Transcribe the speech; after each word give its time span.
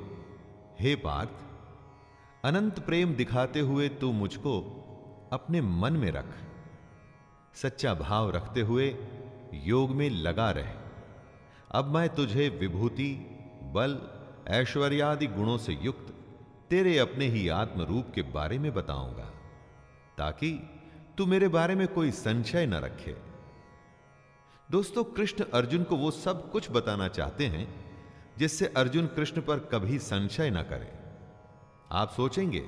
हे 0.81 0.95
पार्थ, 0.95 1.31
अनंत 2.45 2.79
प्रेम 2.81 3.15
दिखाते 3.15 3.61
हुए 3.61 3.89
तू 3.89 4.13
मुझको 4.13 4.83
अपने 5.33 5.61
मन 5.61 5.93
में 5.93 6.11
रख। 6.11 6.29
सच्चा 7.55 7.95
भाव 7.95 8.31
रखते 8.31 8.61
हुए 8.61 8.97
योग 9.55 9.91
में 9.91 10.11
लगा 10.11 10.51
रहे। 10.51 10.86
अब 11.71 11.85
मैं 11.85 12.09
तुझे 12.09 12.49
विभूति, 12.49 13.27
बल, 13.63 13.99
ऐश्वर्यादि 14.49 15.27
गुणों 15.27 15.59
से 15.59 15.73
युक्त 15.73 16.15
तेरे 16.71 16.99
अपने 16.99 17.27
ही 17.27 17.49
आत्म 17.49 17.83
रूप 17.83 18.07
के 18.15 18.23
बारे 18.23 18.59
में 18.59 18.75
बताऊँगा, 18.75 19.25
ताकि 20.19 20.71
तू 21.19 21.27
मेरे 21.27 21.49
बारे 21.49 21.75
में 21.75 21.89
कोई 21.89 22.11
संशय 22.11 22.67
न 22.67 22.75
रखे। 22.75 23.17
दोस्तों, 24.71 25.05
कृष्ण 25.05 25.45
अर्जुन 25.55 25.85
को 25.85 25.97
वो 25.97 26.11
सब 26.11 26.51
कुछ 26.51 26.71
बताना 26.71 27.09
चाहते 27.09 27.47
हैं, 27.47 27.85
जिससे 28.39 28.67
अर्जुन 28.67 29.07
कृष्ण 29.07 29.41
पर 29.41 29.59
कभी 29.59 29.99
संशय 29.99 30.51
न 30.51 30.63
करे। 30.63 30.93
आप 31.93 32.11
सोचेंगे 32.11 32.61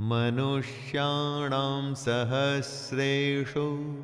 मनुष्याणां 0.00 1.94
सहस्रेषु 1.94 4.02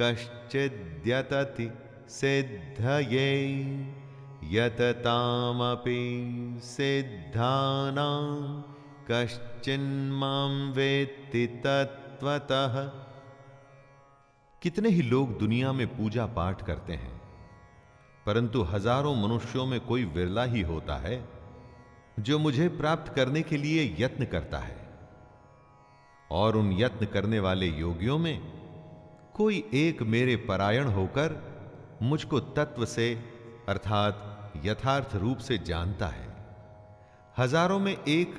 कश्चिद्यतति 0.00 1.70
सिद्धये। 2.08 3.66
यततामपि 4.44 6.00
सिद्धानां 6.62 8.22
कश्चिन्मां 9.10 10.50
वेत्ति 10.72 11.46
तत्वतः 11.46 12.74
कितने 14.62 14.88
ही 14.88 15.02
लोग 15.02 15.38
दुनिया 15.38 15.72
में 15.72 15.86
पूजा 15.96 16.26
पाठ 16.26 16.62
करते 16.62 16.92
हैं, 16.92 17.20
परंतु 18.26 18.62
हज़ारों 18.62 19.14
मनुष्यों 19.16 19.66
में 19.66 19.80
कोई 19.80 20.04
विरला 20.04 20.44
ही 20.44 20.60
होता 20.60 20.96
है, 20.96 21.24
जो 22.20 22.38
मुझे 22.38 22.68
प्राप्त 22.68 23.12
करने 23.14 23.42
के 23.42 23.56
लिए 23.56 23.96
यत्न 24.00 24.24
करता 24.24 24.58
है। 24.58 24.76
और 26.30 26.56
उन 26.56 26.72
यत्न 26.72 27.06
करने 27.06 27.40
वाले 27.40 27.66
योगियों 27.66 28.18
में 28.18 28.38
कोई 29.34 29.64
एक 29.74 30.02
मेरे 30.02 30.36
परायण 30.36 30.86
होकर 30.86 31.36
मुझको 32.02 32.40
तत्व 32.40 32.84
से 32.84 33.35
अर्थात 33.68 34.52
यथार्थ 34.64 35.14
रूप 35.16 35.38
से 35.38 35.58
जानता 35.58 36.06
है। 36.06 36.26
हज़ारों 37.38 37.78
में 37.78 37.92
एक 37.92 38.34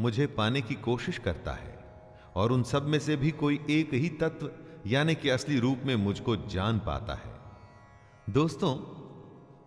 मुझे 0.00 0.26
पाने 0.26 0.60
की 0.60 0.74
कोशिश 0.74 1.18
करता 1.18 1.52
है, 1.52 1.78
और 2.36 2.52
उन 2.52 2.62
सब 2.62 2.86
में 2.86 2.98
से 2.98 3.16
भी 3.16 3.30
कोई 3.30 3.60
एक 3.70 3.94
ही 3.94 4.08
तत्व, 4.08 4.50
यानी 4.86 5.14
कि 5.14 5.28
असली 5.28 5.58
रूप 5.58 5.80
में 5.86 5.94
मुझको 5.96 6.36
जान 6.36 6.78
पाता 6.78 7.14
है। 7.14 7.32
दोस्तों, 8.30 8.74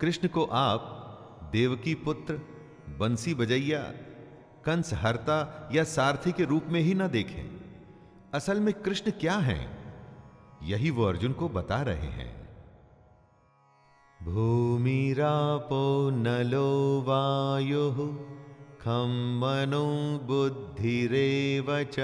कृष्ण 0.01 0.27
को 0.27 0.43
आप 0.43 1.49
देवकी 1.51 1.93
पुत्र, 1.95 2.39
बंसी 2.99 3.33
बजैया, 3.33 3.81
कंस 4.65 4.93
हरता 4.93 5.69
या 5.73 5.83
सारथी 5.83 6.31
के 6.31 6.43
रूप 6.43 6.65
में 6.67 6.79
ही 6.79 6.93
ना 6.93 7.07
देखें। 7.07 7.43
असल 8.33 8.59
में 8.59 8.73
कृष्ण 8.73 9.11
क्या 9.11 9.35
हैं, 9.37 9.67
यही 10.63 10.89
वो 10.89 11.03
अर्जुन 11.03 11.33
को 11.33 11.49
बता 11.49 11.81
रहे 11.81 12.07
हैं। 12.11 12.44
भूमिरापो 14.25 16.09
नलो 16.13 17.01
वायु 17.07 17.91
खम 18.81 19.11
मनो 19.41 19.85
बुद्धिरेव 20.23 21.65
च। 21.83 21.95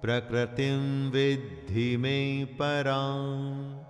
प्रकृतिं 0.02 1.10
विद्धि 1.10 1.96
मे 1.96 2.44
परां 2.44 3.85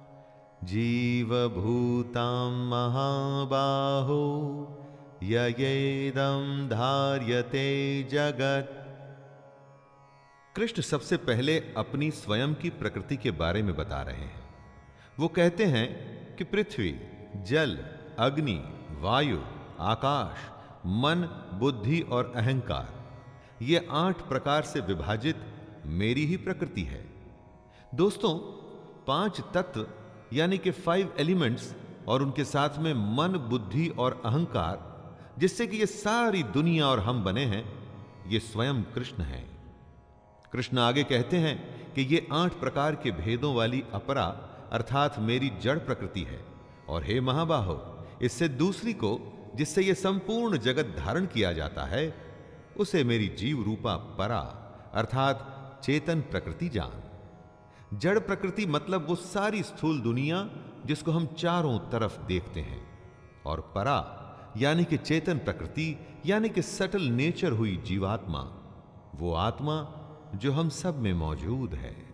जीवभूतां 0.66 2.50
महाबाहो, 2.50 4.22
ययेदं 5.22 6.68
धार्यते 6.68 7.68
जगत्। 8.02 8.72
कृष्ण 10.56 10.82
सबसे 10.82 11.16
पहले 11.16 11.58
अपनी 11.76 12.10
स्वयं 12.10 12.54
की 12.54 12.70
प्रकृति 12.70 13.16
के 13.16 13.30
बारे 13.30 13.62
में 13.62 13.76
बता 13.76 14.02
रहे 14.02 14.16
हैं। 14.16 14.42
वो 15.20 15.28
कहते 15.28 15.64
हैं 15.64 15.86
कि 16.36 16.44
पृथ्वी, 16.44 17.00
जल, 17.36 17.78
अग्नि, 18.19 18.64
वायु, 19.00 19.38
आकाश, 19.80 20.38
मन, 20.86 21.28
बुद्धि 21.54 22.00
और 22.00 22.32
अहंकार, 22.36 22.88
ये 23.62 23.86
आठ 23.90 24.28
प्रकार 24.28 24.62
से 24.62 24.80
विभाजित 24.80 25.36
मेरी 25.86 26.26
ही 26.26 26.36
प्रकृति 26.36 26.82
है। 26.82 27.04
दोस्तों, 27.94 28.38
पाँच 29.06 29.40
तत्व 29.54 29.86
यानी 30.32 30.58
कि 30.58 30.70
फाइव 30.70 31.14
एलिमेंट्स 31.19 31.75
और 32.08 32.23
उनके 32.23 32.44
साथ 32.44 32.78
में 32.78 32.94
मन, 32.94 33.28
बुद्धि 33.28 33.88
और 33.88 34.23
अहंकार, 34.25 34.96
जिससे 35.38 35.67
कि 35.67 35.76
ये 35.76 35.87
सारी 35.87 36.43
दुनिया 36.43 36.87
और 36.87 37.00
हम 37.00 37.25
बने 37.25 37.44
हैं, 37.44 37.76
ये 38.28 38.40
स्वयं 38.40 38.82
कृष्ण 38.82 39.23
हैं। 39.23 39.56
कृष्ण 40.52 40.78
आगे 40.78 41.05
कहते 41.05 41.37
हैं 41.37 41.87
कि 41.93 42.02
ये 42.02 42.28
आठ 42.32 42.52
प्रकार 42.52 42.94
के 42.94 43.11
भेदों 43.11 43.55
वाली 43.55 43.84
अपरा, 43.93 44.25
अर्थात 44.73 45.19
मेरी 45.19 45.52
जड़ 45.62 45.78
प्रकृति 45.78 46.23
है। 46.23 46.44
और 46.88 47.05
हे 47.05 47.20
महाबाहो, 47.20 48.06
इससे 48.22 48.49
दूसरी 48.49 48.93
को, 48.93 49.20
जिससे 49.55 49.82
यह 49.82 49.94
संपूर्ण 49.94 50.58
जगत 50.58 50.96
धारण 50.99 51.26
किया 51.26 51.52
जाता 51.52 51.84
है, 51.84 52.26
उसे 52.76 53.05
मेरी 53.05 53.29
जीव 53.29 53.62
रूपा 53.62 53.96
परा, 53.96 54.72
अर्थात 54.94 55.52
चेतन 55.84 56.20
प्रकृति 56.20 56.69
जान। 56.69 57.06
जड़ 57.94 58.18
प्रकृति 58.18 58.66
मतलब 58.66 59.08
वो 59.08 59.14
सारी 59.14 59.62
स्थूल 59.62 60.00
दुनिया 60.00 60.50
जिसको 60.86 61.10
हम 61.10 61.26
चारों 61.26 61.78
तरफ़ 61.78 62.26
देखते 62.26 62.60
हैं। 62.60 62.88
और 63.46 63.60
परा, 63.60 64.22
यानी 64.56 64.84
कि 64.84 64.96
चेतन 64.96 65.38
प्रकृति, 65.38 65.98
यानी 66.26 66.48
कि 66.48 66.62
सटल 66.62 67.02
नेचर 67.02 67.52
हुई 67.52 67.76
जीवात्मा, 67.76 68.52
वो 69.14 69.34
आत्मा 69.34 69.92
जो 70.34 70.52
हम 70.52 70.68
सब 70.68 70.98
में 70.98 71.12
मौजूद 71.12 71.74
है। 71.74 72.06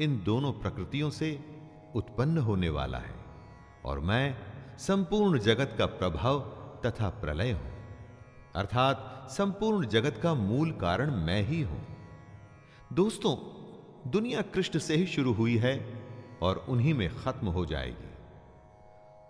इन 0.00 0.22
दोनों 0.24 0.52
प्रकृतियों 0.52 1.10
से 1.10 1.44
उत्पन्न 1.94 2.38
होने 2.38 2.68
वाला 2.68 2.98
है 2.98 3.14
और 3.84 4.00
मैं 4.00 4.51
संपूर्ण 4.86 5.38
जगत 5.38 5.74
का 5.78 5.86
प्रभाव 5.86 6.40
तथा 6.86 7.08
प्रलय 7.08 7.52
हूँ। 7.52 7.72
अर्थात 8.54 9.28
संपूर्ण 9.30 9.86
जगत 9.86 10.20
का 10.22 10.34
मूल 10.34 10.70
कारण 10.70 11.10
मैं 11.10 11.42
ही 11.42 11.62
हूँ। 11.62 11.86
दोस्तों, 12.92 13.36
दुनिया 14.10 14.42
कृष्ण 14.42 14.78
से 14.78 14.96
ही 14.96 15.06
शुरू 15.06 15.32
हुई 15.32 15.56
है 15.56 16.02
और 16.42 16.66
उन्हीं 16.68 16.94
में 16.94 17.16
खत्म 17.16 17.46
हो 17.46 17.66
जाएगी। 17.66 18.10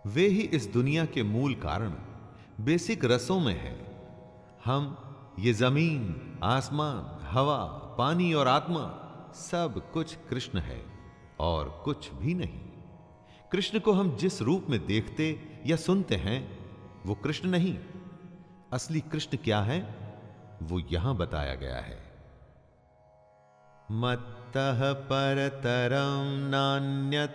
वे 0.07 0.27
ही 0.27 0.41
इस 0.41 0.67
दुनिया 0.73 1.05
के 1.05 1.23
मूल 1.23 1.55
कारण, 1.55 1.91
बेसिक 2.61 3.05
रसों 3.05 3.41
में 3.41 3.61
है। 3.61 4.07
हम, 4.65 4.97
ये 5.39 5.53
ज़मीन, 5.53 6.23
आसमान, 6.43 7.29
हवा, 7.31 7.65
पानी 7.99 8.35
और 8.35 8.49
आत्मा, 8.49 8.85
सब 9.35 9.91
कुछ 9.93 10.19
कृष्ण 10.31 10.59
है 10.59 10.85
और 11.41 11.83
कुछ 11.85 12.13
भी 12.13 12.35
नहीं। 12.35 12.72
कृष्ण 13.53 13.79
को 13.79 13.93
हम 13.93 14.17
जिस 14.17 14.43
रूप 14.43 14.67
में 14.71 14.87
देखते 14.87 15.59
या 15.67 15.77
सुनते 15.77 16.17
हैं, 16.17 16.59
वो 17.07 17.15
कृष्ण 17.15 17.49
नहीं। 17.49 17.79
असली 18.73 19.01
कृष्ण 19.01 19.39
क्या 19.45 19.61
है, 19.61 19.95
वो 20.63 20.81
यहाँ 20.81 21.17
बताया 21.17 21.55
गया 21.55 21.77
है। 21.77 22.13
मत्तः 23.91 24.93
परतरम 24.93 26.49
नान्यत 26.49 27.35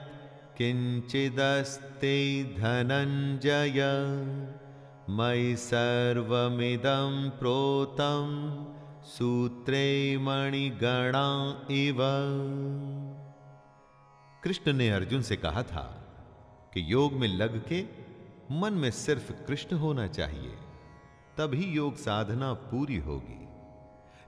किंचिदस्ते 0.57 2.43
धनंजय 2.43 3.81
मयि 5.09 5.55
सर्वमिदं 5.55 7.29
प्रोतम 7.29 8.27
सूत्रे 9.05 10.17
मणिगणा 10.17 11.49
इव। 11.71 11.97
कृष्ण 14.43 14.73
ने 14.73 14.89
अर्जुन 14.89 15.21
से 15.21 15.35
कहा 15.35 15.63
था 15.63 16.03
कि 16.73 16.93
योग 16.93 17.13
में 17.13 17.27
लग 17.27 17.67
के 17.67 17.85
मन 18.51 18.73
में 18.73 18.91
सिर्फ़ 18.91 19.31
कृष्ण 19.31 19.77
होना 19.77 20.07
चाहिए, 20.07 20.55
तभी 21.37 21.65
योग 21.65 21.95
साधना 21.95 22.53
पूरी 22.53 22.97
होगी। 22.97 23.47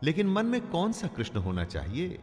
लेकिन 0.04 0.28
मन 0.28 0.46
में 0.46 0.70
कौन 0.70 0.92
सा 0.92 1.08
कृष्ण 1.08 1.40
होना 1.40 1.66
चाहिए? 1.66 2.20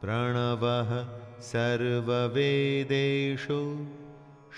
प्रणवः 0.00 1.06
सर्ववेदेषु 1.40 3.86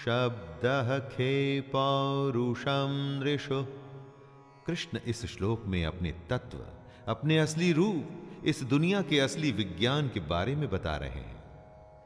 शब्दः 0.04 0.98
खे 0.98 1.60
पौरुषम 1.60 3.20
ऋषु 3.24 3.66
कृष्ण 4.66 5.00
इस 5.06 5.26
श्लोक 5.26 5.62
में 5.66 5.86
अपने 5.86 6.14
तत्व, 6.30 6.58
अपने 7.08 7.38
असली 7.38 7.72
रूप, 7.72 8.08
इस 8.44 8.62
दुनिया 8.62 9.02
के 9.02 9.20
असली 9.20 9.52
विज्ञान 9.52 10.08
के 10.08 10.20
बारे 10.20 10.56
में 10.56 10.70
बता 10.70 10.96
रहे 10.96 11.10
हैं। 11.10 11.44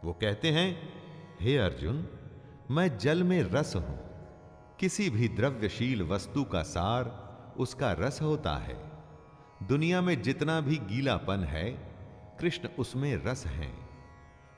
वो 0.05 0.13
कहते 0.13 0.49
हैं, 0.49 0.93
हे 1.41 1.59
अर्जुन, 1.59 2.07
मैं 2.71 2.99
जल 2.99 3.23
में 3.23 3.43
रस 3.43 3.77
हूँ। 3.77 4.12
किसी 4.83 5.11
भी 5.11 5.29
द्रव्यशील 5.29 6.03
वस्तु 6.03 6.43
का 6.45 6.63
सार 6.63 7.05
उसका 7.59 7.93
रस 7.93 8.19
होता 8.23 8.55
है। 8.57 8.77
दुनिया 9.63 10.01
में 10.01 10.23
जितना 10.23 10.61
भी 10.61 10.77
गीलापन 10.77 11.45
है, 11.45 11.71
कृष्ण 12.41 12.69
उसमें 12.79 13.15
रस 13.25 13.47
है। 13.47 13.71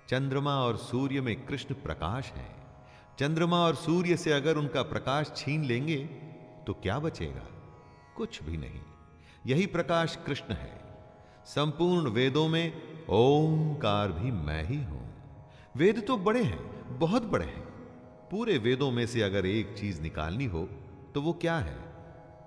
चंद्रमा 0.08 0.54
और 0.56 0.76
सूर्य 0.76 1.20
में 1.20 1.44
कृष्ण 1.46 1.74
प्रकाश 1.74 2.30
है। 2.32 2.48
चंद्रमा 3.18 3.56
और 3.56 3.74
सूर्य 3.74 4.16
से 4.16 4.32
अगर 4.32 4.56
उनका 4.56 4.82
प्रकाश 4.82 5.32
छीन 5.36 5.64
लेंगे 5.64 5.98
तो 6.66 6.72
क्या 6.72 6.98
बचेगा? 6.98 7.46
कुछ 8.16 8.42
भी 8.42 8.56
नहीं। 8.56 8.80
यही 9.46 9.66
प्रकाश 9.66 10.18
कृष्ण 10.26 10.54
है। 10.54 10.72
संपूर्ण 11.46 12.10
वेदों 12.10 12.48
में 12.48 12.72
ओंकार 13.10 14.12
भी 14.12 14.30
मैं 14.30 14.64
ही 14.64 14.82
हूँ। 14.84 15.04
वेद 15.76 16.04
तो 16.06 16.16
बड़े 16.16 16.42
हैं, 16.42 16.98
बहुत 16.98 17.22
बड़े 17.22 17.46
हैं। 17.46 17.63
पूरे 18.30 18.58
वेदों 18.58 18.90
में 18.90 19.06
से 19.06 19.22
अगर 19.22 19.46
एक 19.46 19.78
चीज़ 19.78 20.02
निकालनी 20.02 20.44
हो 20.44 20.68
तो 21.14 21.22
वो 21.22 21.32
क्या 21.32 21.58
है? 21.58 21.76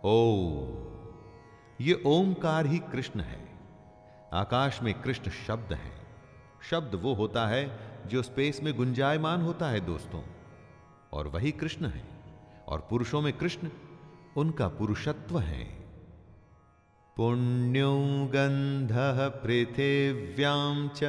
ओ 0.06 0.40
ये 1.82 2.04
ओंकार 2.06 2.66
ही 2.66 2.78
कृष्ण 2.78 3.20
है। 3.20 3.60
आकाश 4.34 4.82
में 4.82 5.02
कृष्ण 5.02 5.32
शब्द 5.32 5.74
है। 5.74 5.92
शब्द 6.70 6.96
वो 6.96 7.14
होता 7.14 7.48
है 7.48 7.80
जो 8.08 8.22
स्पेस 8.22 8.64
में 8.64 8.74
गुंजायमान 8.74 9.42
होता 9.42 9.70
है 9.70 9.80
दोस्तों। 9.80 10.24
और 11.14 11.28
वही 11.28 11.52
कृष्ण 11.52 11.86
है। 11.86 12.08
और 12.68 12.88
पुरुषों 12.90 13.22
में 13.22 13.34
कृष्ण, 13.34 13.70
उनका 14.38 14.68
पुरुषत्व 14.68 15.40
है। 15.40 15.64
पुण्यो 17.18 17.98
गंध 18.34 18.92
पृथिव्यां 19.44 20.90
च 20.90 21.04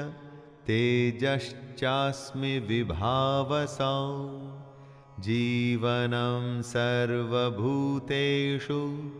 तेजश्चास्मि 0.66 2.58
विभावसा 2.58 4.08
जीवनं 5.20 6.62
सर्वभूतेषु, 6.62 9.10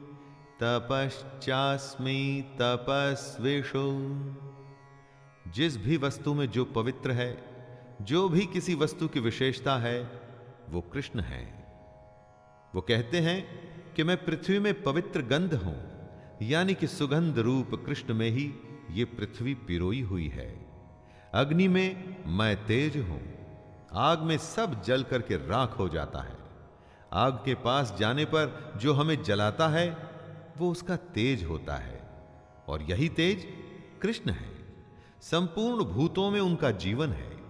तपश्चास्मि 0.61 2.45
तपस्विषु। 2.55 4.21
जिस 5.50 5.76
भी 5.76 5.97
वस्तु 5.97 6.35
में 6.35 6.50
जो 6.50 6.64
पवित्र 6.64 7.11
है, 7.11 7.45
जो 8.02 8.28
भी 8.28 8.47
किसी 8.47 8.75
वस्तु 8.75 9.09
की 9.09 9.21
विशेषता 9.21 9.76
है, 9.76 10.21
वो 10.69 10.81
कृष्ण 10.81 11.21
है। 11.21 11.67
वो 12.75 12.81
कहते 12.81 13.19
हैं 13.19 13.49
कि 13.95 14.02
मैं 14.02 14.25
पृथ्वी 14.25 14.59
में 14.59 14.83
पवित्र 14.83 15.23
गंध 15.23 15.55
हूँ, 15.55 15.90
यानी 16.43 16.75
कि 16.75 16.87
सुगंध 16.87 17.38
रूप 17.38 17.83
कृष्ण 17.87 18.14
में 18.14 18.31
ही 18.31 18.52
ये 18.90 19.05
पृथ्वी 19.05 19.55
पिरोई 19.55 20.00
हुई 20.00 20.28
है। 20.28 20.67
अग्नि 21.35 21.69
में 21.69 22.17
मैं 22.26 22.67
तेज 22.67 22.97
हूँ। 22.97 23.38
आग 23.92 24.18
में 24.18 24.38
सब 24.38 24.83
जल 24.83 25.02
करके 25.02 25.37
राख 25.37 25.78
हो 25.78 25.88
जाता 25.88 26.18
है। 26.18 26.38
आग 27.12 27.33
के 27.33 27.54
पास 27.54 27.97
जाने 27.99 28.25
पर 28.25 28.73
जो 28.76 28.92
हमें 28.92 29.23
जलाता 29.23 29.68
है, 29.68 30.11
वो 30.59 30.71
उसका 30.71 30.97
तेज 30.97 31.45
होता 31.45 31.76
है। 31.76 32.11
और 32.68 32.83
यही 32.83 33.09
तेज 33.09 33.49
कृष्ण 34.02 34.30
है। 34.30 34.50
संपूर्ण 35.23 35.85
भूतों 35.85 36.30
में 36.30 36.40
उनका 36.40 36.71
जीवन 36.71 37.12
है। 37.12 37.40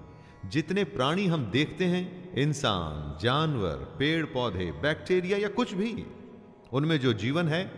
जितने 0.47 0.85
प्राणी 0.85 1.27
हम 1.27 1.51
देखते 1.51 1.85
हैं, 1.85 2.35
इंसान, 2.35 3.19
जानवर 3.23 3.77
पेड़ 3.99 4.27
पौधे 4.27 4.73
बैक्टीरिया 4.73 5.39
या 5.39 5.49
कुछ 5.49 5.75
भी, 5.75 6.07
उनमें 6.73 7.01
जो 7.01 7.13
जीवन 7.13 7.49
है, 7.49 7.73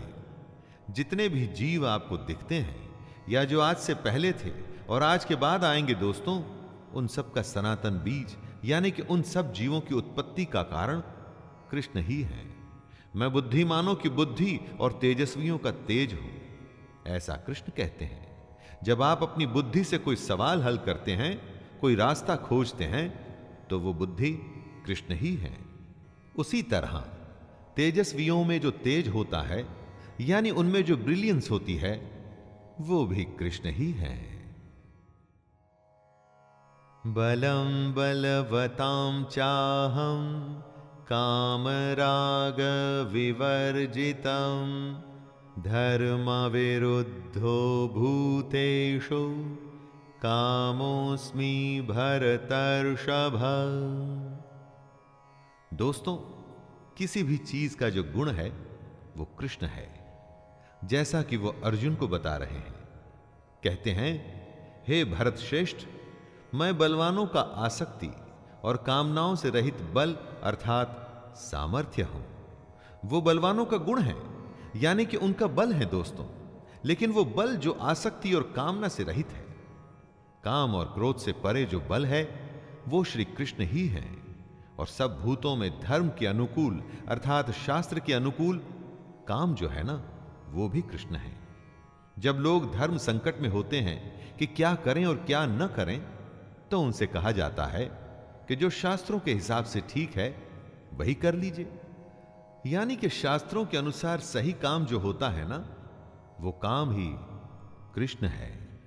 जितने 0.89 1.29
भी 1.29 1.47
जीव 1.47 1.87
आपको 1.87 2.17
दिखते 2.17 2.55
हैं 2.55 2.89
या 3.29 3.43
जो 3.43 3.61
आज 3.61 3.77
से 3.77 3.93
पहले 3.93 4.31
थे 4.31 4.51
और 4.89 5.03
आज 5.03 5.25
के 5.25 5.35
बाद 5.35 5.63
आएँगे 5.63 5.95
दोस्तों, 5.95 6.43
उन 6.93 7.07
सब 7.07 7.33
का 7.33 7.41
सनातन 7.41 7.91
बीज, 7.91 8.37
यानी 8.65 8.91
कि 8.91 9.01
उन 9.01 9.21
सब 9.21 9.53
जीवों 9.53 9.81
की 9.81 9.95
उत्पत्ति 9.95 10.45
का 10.45 10.63
कारण 10.63 10.99
कृष्ण 11.71 11.99
ही 11.99 12.21
है। 12.21 12.53
मैं 13.15 13.31
बुद्धिमानों 13.31 13.95
की 13.95 14.09
बुद्धि 14.09 14.59
और 14.79 14.91
तेजस्वियों 14.91 15.57
का 15.57 15.71
तेज 15.71 16.13
हूँ। 16.13 16.31
ऐसा 17.07 17.35
कृष्ण 17.35 17.71
कहते 17.77 18.05
हैं। 18.05 18.28
जब 18.83 19.01
आप 19.01 19.23
अपनी 19.23 19.45
बुद्धि 19.45 19.83
से 19.83 19.97
कोई 19.97 20.15
सवाल 20.15 20.61
हल 20.63 20.77
करते 20.77 21.11
हैं, 21.11 21.41
कोई 21.81 21.95
रास्ता 21.95 22.35
खोजते 22.35 22.83
हैं 22.83 23.07
तो 23.67 23.79
वो 23.79 23.93
बुद्धि 23.93 24.31
कृष्ण 24.85 25.13
ही 25.13 25.35
है। 25.35 25.57
उसी 26.37 26.61
तरह, 26.61 26.97
तेजस्वियों 27.75 28.43
में 28.43 28.61
जो 28.61 28.71
तेज 28.71 29.07
होता 29.07 29.41
है, 29.41 29.67
यानी 30.21 30.51
उनमें 30.51 30.85
जो 30.85 30.97
ब्रिलियंस 30.97 31.51
होती 31.51 31.75
है, 31.75 32.19
वो 32.81 33.05
भी 33.05 33.23
कृष्ण 33.23 33.69
ही 33.69 33.91
है। 33.91 34.39
बलम 37.07 37.93
बलवताम 37.93 39.23
चाहम 39.23 40.23
कामराग 41.03 42.59
विवर्जितम। 43.13 44.69
धर्म 45.59 46.29
विरुद्धो 46.29 47.87
भूतेषु 47.95 49.33
कामोस्मि 50.21 51.87
भरतर्षभ। 51.89 53.39
दोस्तों, 55.73 56.15
किसी 56.97 57.23
भी 57.23 57.37
चीज़ 57.37 57.77
का 57.77 57.89
जो 57.89 58.03
गुण 58.03 58.29
है, 58.29 58.49
वो 59.17 59.25
कृष्ण 59.39 59.65
है, 59.65 59.87
जैसा 60.83 61.21
कि 61.21 61.37
वो 61.37 61.55
अर्जुन 61.63 61.95
को 61.95 62.07
बता 62.07 62.37
रहे 62.37 62.57
हैं। 62.57 62.75
कहते 63.63 63.91
हैं, 63.91 64.13
हे 64.87 65.05
भरत 65.05 65.37
श्रेष्ठ 65.37 65.77
मैं 66.55 66.77
बलवानों 66.77 67.27
का 67.27 67.39
आसक्ति 67.39 68.13
और 68.63 68.77
कामनाओं 68.77 69.35
से 69.35 69.49
रहित 69.49 69.81
बल 69.81 70.17
अर्थात 70.43 71.33
सामर्थ्य 71.35 72.03
हूँ। 72.03 72.25
वो 73.05 73.21
बलवानों 73.21 73.65
का 73.65 73.77
गुण 73.77 74.01
है 74.01 74.38
यानी 74.75 75.05
कि 75.05 75.17
उनका 75.17 75.47
बल 75.47 75.73
है 75.73 75.85
दोस्तों, 75.85 76.25
लेकिन 76.85 77.11
वो 77.11 77.23
बल 77.25 77.55
जो 77.55 77.71
आसक्ति 77.71 78.33
और 78.33 78.43
कामना 78.55 78.87
से 78.87 79.03
रहित 79.03 79.31
है। 79.31 79.45
काम 80.43 80.75
और 80.75 80.85
क्रोध 80.85 81.17
से 81.17 81.31
परे 81.33 81.65
जो 81.65 81.79
बल 81.79 82.05
है, 82.05 82.23
वो 82.87 83.03
श्री 83.03 83.23
कृष्ण 83.27 83.63
ही 83.63 83.87
है। 83.87 84.05
और 84.79 84.87
सब 84.87 85.19
भूतों 85.19 85.55
में 85.55 85.79
धर्म 85.79 86.09
के 86.09 86.25
अनुकूल, 86.25 86.81
अर्थात 87.07 87.51
शास्त्र 87.51 87.99
के 87.99 88.13
अनुकूल, 88.13 88.57
काम 89.27 89.55
जो 89.55 89.67
है 89.67 89.83
ना, 89.83 90.01
वो 90.49 90.67
भी 90.69 90.81
कृष्ण 90.81 91.15
है। 91.15 91.33
जब 92.19 92.35
लोग 92.35 92.71
धर्म 92.73 92.97
संकट 92.97 93.39
में 93.39 93.49
होते 93.49 93.79
हैं 93.79 94.37
कि 94.37 94.45
क्या 94.45 94.73
करें 94.75 95.05
और 95.05 95.15
क्या 95.17 95.45
न 95.45 95.67
करें 95.67 96.01
तो 96.71 96.81
उनसे 96.81 97.07
कहा 97.07 97.31
जाता 97.31 97.65
है 97.65 97.85
कि 98.47 98.55
जो 98.55 98.69
शास्त्रों 98.69 99.19
के 99.19 99.33
हिसाब 99.33 99.65
से 99.65 99.81
ठीक 99.89 100.17
है, 100.17 100.29
वही 100.93 101.13
कर 101.13 101.33
लीजिए। 101.33 101.78
यानी 102.67 102.95
कि 102.95 103.09
शास्त्रों 103.09 103.65
के 103.65 103.77
अनुसार 103.77 104.19
सही 104.19 104.53
काम 104.53 104.85
जो 104.85 104.99
होता 104.99 105.29
है 105.29 105.49
ना, 105.49 105.65
वो 106.39 106.51
काम 106.51 106.91
ही 106.91 107.15
कृष्ण 107.95 108.27
है। 108.27 108.79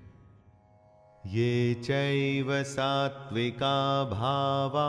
ये 1.26 1.74
चैव 1.74 2.64
सात्विका 2.64 4.04
भावा 4.04 4.88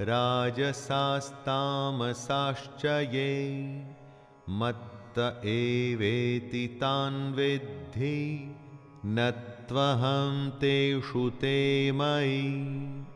राजसास्तामसाश्च 0.00 2.84
ये 2.84 3.86
मत्त 4.50 5.42
एवेति 5.44 6.78
तान् 6.80 7.34
विद्धि 7.34 8.56
न 9.06 9.32
त्वहं 9.68 10.50
तेषु 10.50 11.30
ते 11.30 11.92
मयि। 11.92 13.06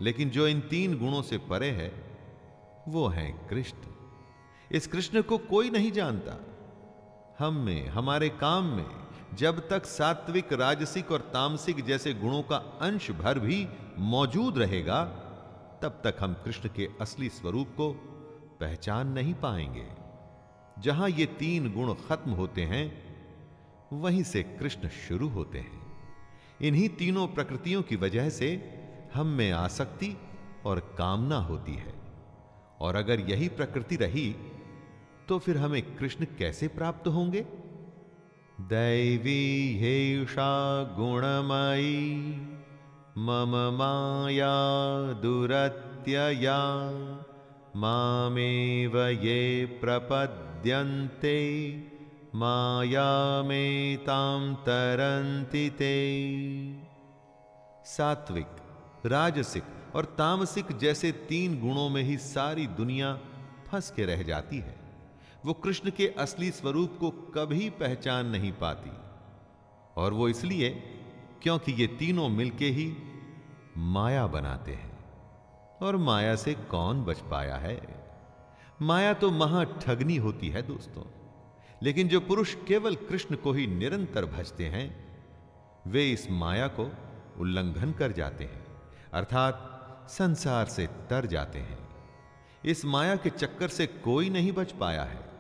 लेकिन 0.02 0.30
जो 0.30 0.48
इन 0.48 0.62
तीन 0.62 0.98
गुणों 0.98 1.22
से 1.22 1.38
परे 1.38 1.70
है, 1.70 2.18
वो 2.88 3.08
है 3.08 3.48
कृष्ण। 3.50 3.95
इस 4.72 4.88
कृष्ण 4.88 5.22
को 5.22 5.38
कोई 5.38 5.70
नहीं 5.70 5.92
जानता। 5.92 6.42
हम 7.40 7.54
में, 7.54 7.88
हमारे 7.88 8.30
काम 8.30 8.64
में, 8.64 8.90
जब 9.34 9.70
तक 9.70 9.86
सात्विक, 9.86 10.54
राजसिक 10.54 11.12
और 11.12 11.22
तामसिक 11.22 11.86
जैसे 11.86 12.14
गुणों 12.14 12.44
का 12.44 12.56
अंश 12.58 13.12
भर 13.12 13.40
भी 13.40 13.68
मौजूद 14.00 14.58
रहेगा, 14.58 15.04
तब 15.82 16.02
तक 16.04 16.16
हम 16.20 16.34
कृष्ण 16.34 16.70
के 16.76 16.90
असली 17.02 17.30
स्वरूप 17.30 17.68
को 17.68 17.94
पहचान 18.60 19.08
नहीं 19.08 19.34
पाएँगे। 19.34 19.88
जहाँ 20.80 21.10
ये 21.10 21.26
तीन 21.26 21.74
गुण 21.74 21.94
खत्म 21.94 22.32
होते 22.32 22.62
हैं, 22.62 23.16
वहीं 23.94 24.24
से 24.24 24.44
कृष्ण 24.44 24.88
शुरू 24.88 25.30
होते 25.30 25.60
हैं। 25.60 25.86
इन्हीं 26.62 26.90
तीनों 26.90 27.28
प्रकृतियों 27.28 27.84
की 27.84 27.96
वजह 27.96 28.30
से 28.30 28.80
हम 29.14 29.28
में 29.28 29.52
आसक्ति 29.52 30.18
और 30.66 30.96
कामना 30.98 31.38
होती 31.38 31.74
है। 31.74 31.94
और 32.80 32.96
अगर 32.96 33.20
यही 33.20 33.48
प्रकृति 33.48 33.96
रही 33.96 34.36
तो 35.28 35.40
फिर 35.40 35.58
हमें 35.58 35.96
कृष्ण 35.96 36.26
कैसे 36.26 36.68
प्राप्त 36.68 37.08
होंगे? 37.08 37.46
दैवी 38.62 39.80
हेषा 39.80 40.84
गुणमयी, 40.84 42.36
मम 43.18 43.78
माया 43.78 45.14
दुरत्यया, 45.14 46.92
मामेव 47.76 49.08
ये 49.08 49.80
प्रपद्यन्ते 49.82 51.78
मायामेतां 52.36 54.56
तरन्ति 54.56 55.70
ते। 55.70 56.16
सात्विक, 57.86 58.48
राजसिक 59.06 59.64
और 59.96 60.06
तामसिक 60.06 60.78
जैसे 60.78 61.12
तीन 61.12 61.60
गुणों 61.60 61.90
में 61.90 62.02
ही 62.02 62.18
सारी 62.18 62.68
दुनिया 62.68 63.20
फंस 63.68 63.92
के 63.92 64.06
रह 64.06 64.24
जाती 64.24 64.58
है। 64.58 64.75
वो 65.46 65.54
कृष्ण 65.54 65.92
के 65.92 66.08
असली 66.08 66.52
स्वरूप 66.52 66.98
को 67.00 67.12
कभी 67.12 67.70
पहचान 67.70 68.26
नहीं 68.26 68.52
पाती। 68.52 68.92
और 69.98 70.14
वो 70.14 70.30
इसलिए 70.30 70.70
क्योंकि 71.42 71.72
ये 71.72 71.88
तीनों 71.88 72.30
मिलके 72.30 72.66
ही 72.66 72.98
माया 73.78 74.28
बनाते 74.28 74.72
हैं। 74.72 75.06
और 75.82 75.98
माया 75.98 76.36
से 76.36 76.54
कौन 76.54 77.04
बच 77.04 77.20
पाया 77.20 77.56
है? 77.56 78.08
माया 78.82 79.14
तो 79.14 79.32
महा 79.32 79.64
ठगनी 79.64 80.16
होती 80.16 80.50
है 80.50 80.62
दोस्तों। 80.62 81.04
लेकिन 81.84 82.08
जो 82.08 82.20
पुरुष 82.20 82.56
केवल 82.68 82.96
कृष्ण 82.96 83.36
को 83.36 83.52
ही 83.52 83.68
निरंतर 83.68 84.26
भजते 84.26 84.66
हैं, 84.66 85.18
वे 85.88 86.12
इस 86.12 86.32
माया 86.32 86.68
को 86.68 86.92
उल्लंघन 87.38 87.92
कर 87.92 88.12
जाते 88.12 88.44
हैं। 88.44 88.66
अर्थात 89.14 89.82
संसार 90.10 90.66
से 90.66 90.88
तर 90.88 91.26
जाते 91.26 91.60
हैं। 91.60 91.90
इस 92.66 92.86
माया 92.86 93.16
के 93.16 93.30
चक्कर 93.30 93.68
से 93.68 93.88
कोई 93.88 94.30
नहीं 94.30 94.52
बच 94.52 94.72
पाया 94.72 95.04
है। 95.04 95.35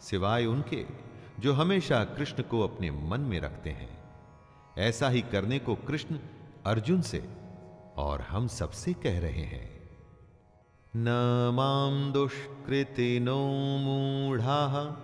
सिवाय 0.00 0.46
उनके, 0.46 0.86
जो 1.40 1.52
हमेशा 1.52 2.04
कृष्ण 2.04 2.42
को 2.42 2.60
अपने 2.60 2.90
मन 2.90 3.20
में 3.20 3.40
रखते 3.40 3.70
हैं। 3.70 3.98
ऐसा 4.78 5.08
ही 5.08 5.20
करने 5.20 5.58
को 5.58 5.74
कृष्ण 5.74 6.18
अर्जुन 6.66 7.00
से 7.00 7.28
और 7.96 8.20
हम 8.20 8.46
सबसे 8.46 8.92
कह 8.92 9.20
रहे 9.20 9.40
हैं। 9.42 9.90
न 10.96 11.50
माँ 11.54 12.12
दुष्कृतिनो 12.12 13.78
मूढ़ा 13.78 14.96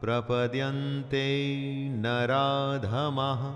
प्रपद्यन्ते 0.00 1.88
नराधमः 1.88 3.54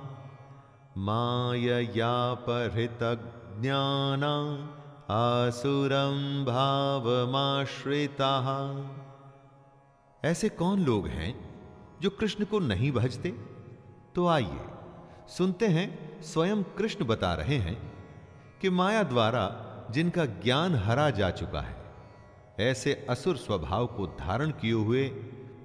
परितज्ञाना 2.35 4.69
आसुरं 5.11 6.45
भावमाश्रिताः। 6.45 8.45
ऐसे 10.25 10.49
कौन 10.49 10.81
लोग 10.81 11.07
हैं 11.07 11.35
जो 12.03 12.11
कृष्ण 12.11 12.45
को 12.45 12.59
नहीं 12.59 12.93
भजते? 12.93 13.31
तो 14.15 14.27
आइए, 14.27 14.61
सुनते 15.29 15.67
हैं, 15.67 16.23
स्वयं 16.23 16.63
कृष्ण 16.63 17.05
बता 17.05 17.35
रहे 17.35 17.57
हैं 17.57 17.93
कि 18.61 18.71
माया 18.71 19.03
द्वारा 19.03 19.45
जिनका 19.91 20.25
ज्ञान 20.27 20.75
हरा 20.75 21.11
जा 21.11 21.31
चुका 21.31 21.61
है, 21.61 21.77
ऐसे 22.61 23.07
असुर 23.11 23.37
स्वभाव 23.37 23.87
को 23.87 24.07
धारण 24.07 24.51
किए 24.51 24.73
हुए 24.73 25.11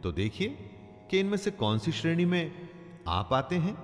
तो 0.00 0.12
देखिए 0.12 0.48
कि 1.10 1.20
इनमें 1.20 1.36
से 1.36 1.50
कौन 1.50 1.78
सी 1.78 1.92
श्रेणी 1.92 2.24
में 2.24 2.68
आप 3.08 3.32
आते 3.32 3.56
हैं। 3.56 3.74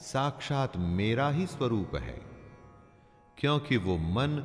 साक्षात 0.00 0.76
मेरा 0.76 1.28
ही 1.28 1.46
स्वरूप 1.46 1.96
है, 1.96 2.22
क्योंकि 3.38 3.76
वो 3.76 3.96
मन 3.96 4.44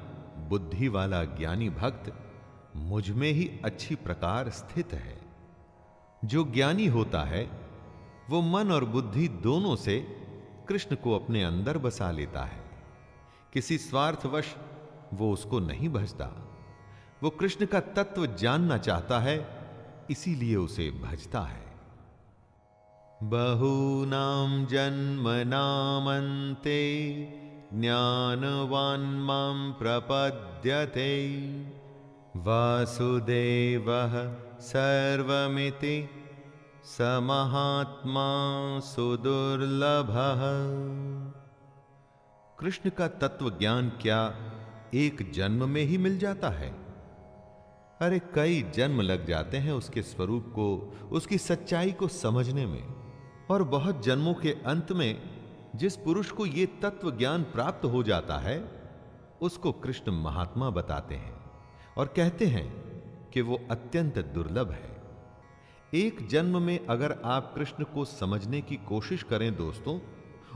बुद्धि 0.49 0.87
वाला 0.87 1.23
ज्ञानी 1.23 1.69
भक्त 1.69 2.13
मुझमें 2.75 3.31
ही 3.31 3.59
अच्छी 3.65 3.95
प्रकार 3.95 4.49
स्थित 4.49 4.93
है। 4.93 5.21
जो 6.25 6.43
ज्ञानी 6.43 6.87
होता 6.87 7.23
है, 7.23 7.51
वो 8.29 8.41
मन 8.41 8.71
और 8.71 8.85
बुद्धि 8.85 9.27
दोनों 9.27 9.75
से 9.75 9.99
कृष्ण 10.67 10.95
को 10.95 11.15
अपने 11.15 11.43
अंदर 11.43 11.77
बसा 11.77 12.11
लेता 12.11 12.43
है। 12.43 12.63
किसी 13.53 13.77
स्वार्थवश 13.77 14.55
वो 15.13 15.33
उसको 15.33 15.59
नहीं 15.59 15.89
भजता। 15.89 16.50
वो 17.23 17.29
कृष्ण 17.29 17.65
का 17.65 17.79
तत्व 17.79 18.25
जानना 18.25 18.77
चाहता 18.77 19.19
है, 19.19 19.47
इसीलिए 20.09 20.55
उसे 20.55 20.91
भजता 20.91 21.41
है। 21.41 21.71
बहूनां 23.23 24.65
जन्मनामन्ते 24.65 25.41
ज्ञानवान् 27.73 29.21
माँ 29.21 29.71
प्रपद्यते। 29.71 31.31
वासुदेवः 32.35 34.33
सर्वमिति 34.59 36.09
स 36.85 36.97
महात्मा 37.01 38.29
सुदुर्लभः। 38.79 40.41
कृष्ण 42.59 42.89
का 42.89 43.07
तत्व 43.07 43.49
ज्ञान 43.49 43.89
क्या 43.89 44.35
एक 44.93 45.31
जन्म 45.31 45.69
में 45.69 45.83
ही 45.83 45.97
मिल 45.97 46.19
जाता 46.19 46.49
है? 46.49 46.80
अरे 48.01 48.19
कई 48.35 48.61
जन्म 48.75 49.01
लग 49.01 49.25
जाते 49.25 49.57
हैं 49.57 49.71
उसके 49.71 50.01
स्वरूप 50.01 50.45
को, 50.49 50.93
उसकी 51.11 51.37
सच्चाई 51.37 51.91
को 51.91 52.07
समझने 52.07 52.65
में। 52.65 52.83
और 53.49 53.63
बहुत 53.63 54.03
जन्मों 54.03 54.33
के 54.33 54.51
अंत 54.65 54.91
में 54.91 55.21
जिस 55.75 55.95
पुरुष 55.97 56.31
को 56.31 56.45
ये 56.45 56.65
तत्व 56.81 57.11
ज्ञान 57.11 57.43
प्राप्त 57.43 57.85
हो 57.85 58.01
जाता 58.03 58.37
है, 58.37 58.57
उसको 59.41 59.71
कृष्ण 59.71 60.11
महात्मा 60.13 60.69
बताते 60.69 61.15
हैं 61.15 61.35
और 61.97 62.13
कहते 62.15 62.45
हैं 62.45 62.65
कि 63.33 63.41
वो 63.41 63.61
अत्यंत 63.71 64.19
दुर्लभ 64.33 64.71
है। 64.71 64.89
एक 65.93 66.27
जन्म 66.27 66.61
में 66.61 66.87
अगर 66.87 67.17
आप 67.25 67.53
कृष्ण 67.55 67.83
को 67.83 68.05
समझने 68.07 68.61
की 68.61 68.75
कोशिश 68.87 69.23
करें 69.23 69.55
दोस्तों, 69.55 69.99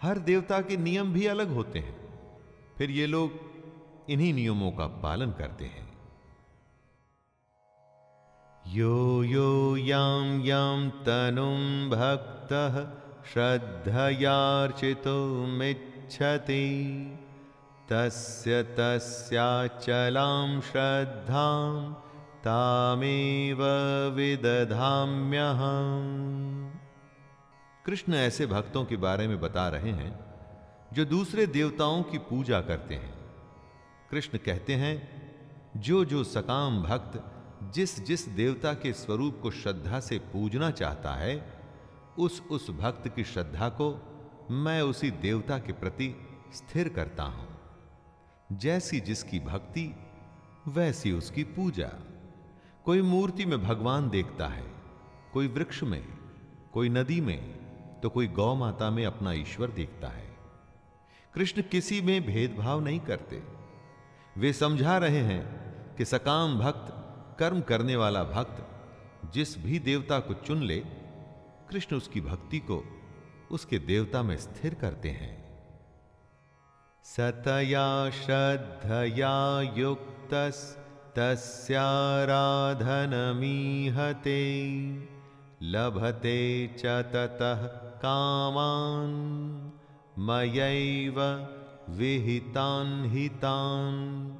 हर 0.03 0.19
देवता 0.19 0.61
के 0.61 0.77
नियम 0.77 1.13
भी 1.13 1.27
अलग 1.27 1.55
होते 1.55 1.79
हैं। 1.79 1.97
फिर 2.79 2.91
ये 2.91 3.07
लोग 3.07 3.31
इन्हीं 4.09 4.35
नियमों 4.35 4.71
का 4.71 4.87
पालन 4.87 5.31
करते 5.31 5.65
हैं। 5.65 5.93
यो 8.67 9.25
यो, 9.25 9.77
याम 9.77 10.41
याम 10.41 10.91
तनुम 10.91 11.91
भक्त 11.91 12.49
श्रद्धयार्चितो 13.33 15.47
मिच्छति 15.47 16.87
तस्य 17.89 18.63
तस्याचलां 18.63 20.61
श्रद्धां 20.61 21.93
तामेव 22.45 23.59
विदधाम्यहम्। 24.15 26.71
कृष्ण 27.87 28.15
ऐसे 28.15 28.47
भक्तों 28.47 28.85
के 28.85 28.97
बारे 28.97 29.29
में 29.29 29.41
बता 29.41 29.69
रहे 29.69 29.91
हैं, 29.91 30.21
जो 30.93 31.05
दूसरे 31.05 31.47
देवताओं 31.47 32.03
की 32.03 32.19
पूजा 32.19 32.61
करते 32.61 32.95
हैं। 32.95 33.15
कृष्ण 34.11 34.39
कहते 34.39 34.75
हैं, 34.75 35.11
जो 35.77 36.05
जो 36.05 36.25
सकाम 36.25 36.83
भक्त 36.83 37.33
जिस 37.75 38.05
जिस 38.05 38.29
देवता 38.29 38.75
के 38.75 38.93
स्वरूप 38.93 39.39
को 39.43 39.51
श्रद्धा 39.51 40.01
से 40.01 40.19
पूजना 40.19 40.71
चाहता 40.71 41.13
है, 41.13 41.63
उस 42.19 42.43
उस 42.51 42.71
भक्त 42.71 43.09
की 43.09 43.25
श्रद्धा 43.25 43.69
को 43.69 44.03
मैं 44.51 44.83
उसी 44.83 45.11
देवता 45.11 45.59
के 45.59 45.73
प्रति 45.73 46.17
स्थिर 46.53 46.89
करता 46.89 47.23
हूँ। 47.23 47.56
जैसी 48.53 49.01
जिसकी 49.01 49.41
भक्ति, 49.41 49.95
वैसी 50.69 51.13
उसकी 51.13 51.45
पूजा। 51.45 51.91
कोई 52.85 53.03
मूर्ति 53.03 53.45
में 53.45 53.63
भगवान 53.63 54.11
देखता 54.11 54.47
है, 54.47 54.65
कोई 55.33 55.49
वृक्ष 55.49 55.83
में, 55.83 56.19
कोई 56.73 56.89
नदी 56.89 57.21
में 57.21 57.57
तो 58.01 58.11
कोई 58.11 58.27
गौ 58.27 58.55
माता 58.55 58.91
में 58.91 59.07
अपना 59.07 59.33
ईश्वर 59.33 59.71
देखता 59.71 60.09
है। 60.09 60.37
कृष्ण 61.35 61.63
किसी 61.63 62.01
में 62.01 62.27
भेदभाव 62.27 62.81
नहीं 62.81 63.01
करते। 63.01 63.43
वे 64.37 64.53
समझा 64.53 64.99
रहे 64.99 65.21
हैं 65.21 65.45
कि 65.97 66.05
सकाम 66.05 66.59
भक्त, 66.59 66.93
कर्म 67.39 67.61
करने 67.61 67.97
वाला 67.97 68.25
भक्त, 68.25 68.67
जिस 69.35 69.59
भी 69.59 69.79
देवता 69.79 70.19
को 70.19 70.35
चुन 70.35 70.63
ले, 70.63 70.81
कृष्ण 71.71 71.97
उसकी 71.97 72.21
भक्ति 72.21 72.59
को 72.59 72.85
उसके 73.51 73.79
देवता 73.79 74.23
में 74.23 74.37
स्थिर 74.37 74.75
करते 74.75 75.11
हैं। 75.11 75.46
सतया 77.17 78.11
श्रद्धया 78.11 79.61
युक्त 79.61 80.35
तस्याराधनमीहते, 81.17 82.13
लभते 85.63 86.67
च 86.67 86.87
ततः 86.87 87.67
कामान्, 87.77 89.71
मयैव 90.19 91.21
विहितान् 91.91 93.07
हितान्। 93.07 94.31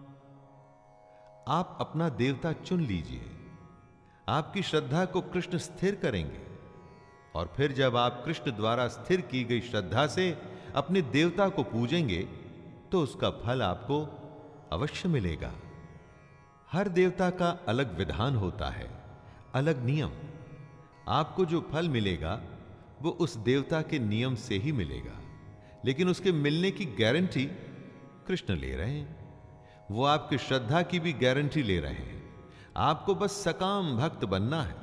आप 1.49 1.79
अपना 1.81 2.09
देवता 2.09 2.53
चुन 2.53 2.81
लीजिए। 2.81 3.27
आपकी 4.29 4.63
श्रद्धा 4.63 5.05
को 5.05 5.21
कृष्ण 5.21 5.59
स्थिर 5.59 5.95
करेंगे। 5.95 6.41
और 7.35 7.53
फिर 7.57 7.73
जब 7.73 7.97
आप 7.97 8.23
कृष्ण 8.27 8.51
द्वारा 8.51 8.89
स्थिर 8.89 9.21
की 9.21 9.45
गई 9.45 9.61
श्रद्धा 9.61 10.07
से 10.07 10.39
अपने 10.75 11.03
देवता 11.03 11.49
को 11.49 11.63
पूजेंगे 11.63 12.46
तो 12.93 13.03
उसका 13.03 13.31
फल 13.31 13.63
आपको 13.63 14.23
अवश्य 14.73 15.09
मिलेगा। 15.09 15.53
हर 16.73 16.89
देवता 16.89 17.31
का 17.31 17.51
अलग 17.69 17.99
विधान 17.99 18.37
होता 18.37 18.71
है, 18.71 19.05
अलग 19.55 19.85
नियम। 19.85 20.11
आपको 21.09 21.45
जो 21.45 21.69
फल 21.73 21.89
मिलेगा, 21.89 22.43
वो 23.03 23.11
उस 23.11 23.37
देवता 23.37 23.83
के 23.83 23.99
नियम 23.99 24.35
से 24.35 24.59
ही 24.59 24.73
मिलेगा। 24.73 25.21
लेकिन 25.85 26.09
उसके 26.09 26.33
मिलने 26.33 26.71
की 26.71 26.85
गारंटी 26.85 27.45
कृष्ण 28.27 28.55
ले 28.55 28.77
रहे 28.77 28.91
हैं। 28.91 29.27
वो 29.91 30.05
आपकी 30.05 30.39
श्रद्धा 30.39 30.83
की 30.83 31.01
भी 31.01 31.13
गारंटी 31.13 31.63
ले 31.63 31.81
रहे 31.81 31.95
हैं। 31.95 32.35
आपको 32.77 33.15
बस 33.15 33.31
सकाम 33.31 33.97
भक्त 33.97 34.25
बनना 34.25 34.63
है। 34.63 34.75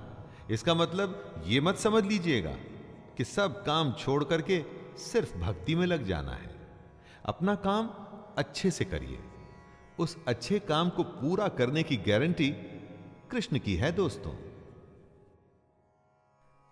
इसका 0.51 0.73
मतलब 0.73 1.43
ये 1.47 1.61
मत 1.61 1.75
समझ 1.75 2.03
लीजिएगा 2.03 2.55
कि 3.17 3.23
सब 3.23 3.65
काम 3.65 3.93
छोड़ 3.93 4.23
करके 4.23 4.65
सिर्फ़ 4.97 5.37
भक्ति 5.37 5.75
में 5.75 5.85
लग 5.85 6.05
जाना 6.05 6.31
है। 6.31 6.52
अपना 7.25 7.55
काम 7.55 7.89
अच्छे 8.37 8.71
से 8.71 8.85
करिए। 8.85 9.19
उस 9.99 10.25
अच्छे 10.27 10.59
काम 10.59 10.89
को 10.89 11.03
पूरा 11.03 11.47
करने 11.47 11.83
की 11.83 11.97
गारंटी 11.97 12.49
कृष्ण 13.31 13.59
की 13.59 13.75
है, 13.75 13.91
दोस्तों। 13.91 14.31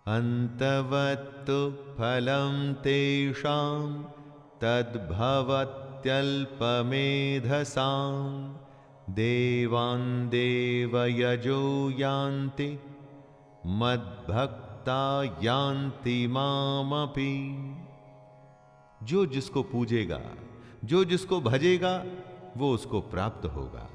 अंतवत्तु 0.06 1.70
फलम 1.94 2.72
तेषां, 2.72 4.02
तद्भवत्यल्पमेधसां। 4.60 5.72
देवान् 9.10 10.28
देवयजो 10.28 11.90
यान्ति, 11.90 12.80
मद्भक्ता 13.66 15.24
यान्ति 15.24 16.26
मामपि। 16.26 17.58
जो 19.02 19.26
जिसको 19.26 19.62
पूजेगा 19.62 20.20
जो 20.84 21.04
जिसको 21.04 21.40
भजेगा, 21.40 22.04
वो 22.56 22.74
उसको 22.74 23.00
प्राप्त 23.00 23.46
होगा। 23.46 23.90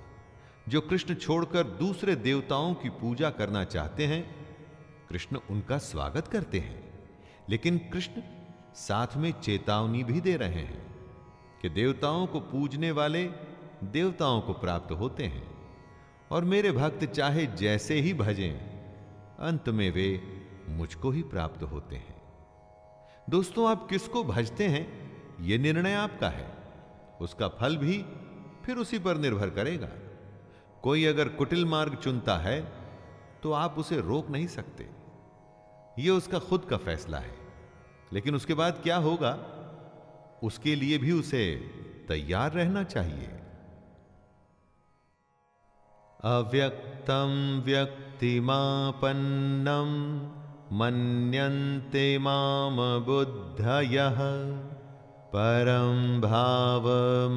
जो 0.69 0.82
कृष्ण 0.82 1.13
छोड़कर 1.13 1.63
दूसरे 1.63 2.15
देवताओं 2.15 2.73
की 2.73 2.89
पूजा 2.89 3.30
करना 3.30 3.63
चाहते 3.63 4.06
हैं, 4.06 4.47
कृष्ण 5.10 5.39
उनका 5.50 5.78
स्वागत 5.78 6.28
करते 6.28 6.60
हैं। 6.60 7.10
लेकिन 7.50 7.78
कृष्ण 7.78 8.21
साथ 8.76 9.08
में 9.17 9.32
चेतावनी 9.32 10.04
भी 10.04 10.21
दे 10.21 10.38
रहे 10.38 10.62
हैं 10.62 10.95
कि 11.62 11.69
देवताओं 11.69 12.28
को 12.28 12.39
पूजने 12.39 12.91
वाले 12.91 13.30
देवताओं 13.84 14.41
को 14.41 14.54
प्राप्त 14.54 14.91
होते 14.91 15.23
हैं। 15.23 15.58
और 16.32 16.43
मेरे 16.43 16.71
भक्त 16.71 17.06
चाहे 17.06 17.45
जैसे 17.45 17.95
ही 17.95 18.13
भजें, 18.13 18.54
अंत 19.39 19.69
में 19.69 19.91
वे 19.91 20.21
मुझको 20.69 21.12
ही 21.12 21.23
प्राप्त 21.23 21.63
होते 21.63 21.95
हैं। 21.95 22.21
दोस्तों, 23.30 23.69
आप 23.69 23.89
किसको 23.89 24.23
भजते 24.23 24.67
हैं 24.67 25.12
यह 25.41 25.60
निर्णय 25.60 25.93
आपका 25.93 26.30
है। 26.30 26.57
उसका 27.22 27.48
फल 27.48 27.78
भी 27.78 28.06
फिर 28.66 28.78
उसी 28.78 29.00
पर 29.00 29.18
निर्भर 29.18 29.50
करेगा। 29.50 29.90
कोई 30.84 31.06
अगर 31.06 31.30
कुटिल 31.30 31.66
मार्ग 31.66 31.96
चुनता 31.96 32.38
है 32.38 32.62
तो 33.44 33.52
आप 33.52 33.80
उसे 33.80 34.02
रोक 34.02 34.30
नहीं 34.30 34.48
सकते। 34.48 34.90
यह 36.00 36.12
उसका 36.12 36.40
खुद 36.40 36.66
का 36.70 36.78
फैसला 36.78 37.18
है। 37.18 37.36
लेकिन 38.14 38.36
उसके 38.36 38.54
बाद 38.54 38.80
क्या 38.84 38.98
होगा? 38.98 39.38
उसके 40.44 40.76
लिए 40.76 40.98
भी 40.98 41.12
उसे 41.12 41.56
तैयार 42.08 42.52
रहना 42.52 42.84
चाहिए। 42.84 43.28
अव्यक्तम 46.24 47.62
व्यक्तिमापन्नम 47.66 48.48
मन्यन्ते 50.78 52.18
माम 52.18 52.78
बुद्धयः 53.06 54.18
परं 55.38 56.21
भावमजानन्तो 56.21 57.34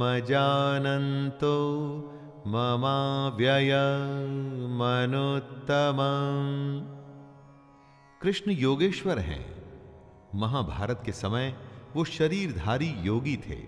ममाव्ययमनुत्तमम् 2.46 3.70
कृष्ण 8.22 8.50
योगेश्वर 8.50 9.18
हैं। 9.18 9.64
महाभारत 10.34 11.02
के 11.06 11.12
समय 11.12 11.56
वो 11.96 12.04
शरीरधारी 12.04 12.88
योगी 12.88 13.36
थे। 13.36 13.58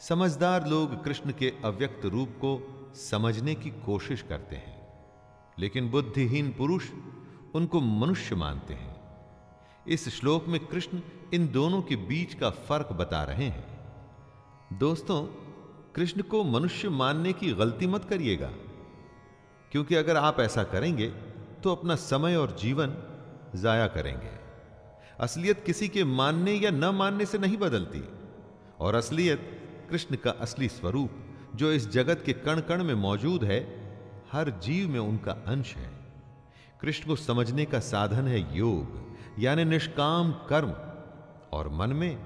समझदार 0.00 0.68
लोग 0.68 1.04
कृष्ण 1.04 1.32
के 1.32 1.52
अव्यक्त 1.64 2.06
रूप 2.06 2.28
को 2.28 2.72
समझने 2.94 3.54
की 3.54 3.70
कोशिश 3.70 4.22
करते 4.22 4.56
हैं। 4.56 5.04
लेकिन 5.58 5.90
बुद्धिहीन 5.90 6.54
पुरुष 6.58 6.90
उनको 7.54 7.80
मनुष्य 7.80 8.34
मानते 8.34 8.74
हैं। 8.74 8.96
इस 9.88 10.08
श्लोक 10.08 10.48
में 10.48 10.66
कृष्ण 10.66 11.00
इन 11.34 11.48
दोनों 11.48 11.80
के 11.82 11.96
बीच 11.96 12.34
का 12.34 12.50
फ़र्क 12.50 12.92
बता 12.92 13.22
रहे 13.24 13.44
हैं। 13.46 14.78
दोस्तों, 14.78 15.22
कृष्ण 15.94 16.22
को 16.22 16.42
मनुष्य 16.44 16.88
मानने 16.88 17.32
की 17.32 17.52
गलती 17.52 17.86
मत 17.86 18.04
करिएगा, 18.04 18.50
क्योंकि 19.72 19.94
अगर 19.94 20.16
आप 20.16 20.40
ऐसा 20.40 20.64
करेंगे 20.64 21.06
तो 21.62 21.72
अपना 21.72 21.94
समय 21.96 22.36
और 22.36 22.56
जीवन 22.60 22.96
जाया 23.54 23.86
करेंगे। 23.86 24.30
असलियत 25.20 25.62
किसी 25.66 25.88
के 25.88 26.04
मानने 26.04 26.52
या 26.52 26.70
न 26.70 26.94
मानने 26.94 27.26
से 27.26 27.38
नहीं 27.38 27.56
बदलती, 27.56 28.02
और 28.80 28.94
असलियत 28.94 29.52
कृष्ण 29.90 30.16
का 30.16 30.30
असली 30.30 30.68
स्वरूप, 30.68 31.10
जो 31.54 31.72
इस 31.72 31.88
जगत 31.90 32.22
के 32.26 32.32
कण 32.32 32.60
कण 32.60 32.84
में 32.84 32.94
मौजूद 32.94 33.44
है, 33.44 33.60
हर 34.32 34.50
जीव 34.62 34.88
में 34.88 35.00
उनका 35.00 35.32
अंश 35.46 35.74
है। 35.74 35.90
कृष्ण 36.80 37.06
को 37.06 37.16
समझने 37.16 37.64
का 37.64 37.80
साधन 37.80 38.26
है 38.28 38.40
योग, 38.56 39.04
यानी 39.38 39.64
निष्काम 39.64 40.32
कर्म। 40.48 40.74
और 41.52 41.68
मन 41.68 41.92
में 41.92 42.18